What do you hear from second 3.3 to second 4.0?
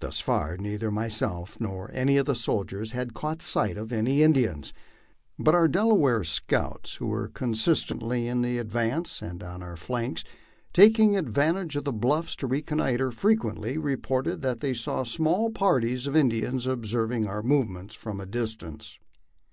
sight of